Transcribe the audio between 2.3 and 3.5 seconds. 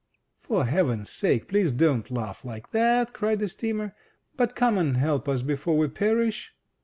like that," cried the